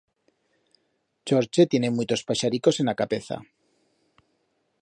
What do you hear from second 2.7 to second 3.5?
en a capeza.